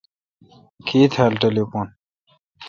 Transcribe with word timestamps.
کی 0.87 0.99
تھال 1.13 1.33
ٹلیفون۔ 1.41 1.85